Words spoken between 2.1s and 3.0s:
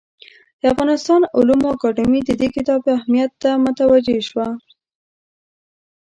د دې کتاب